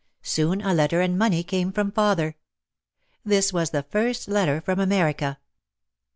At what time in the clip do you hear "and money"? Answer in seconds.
1.01-1.43